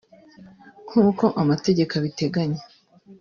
nk’uko 0.89 1.25
amategeko 1.41 1.91
abiteganya 1.99 2.63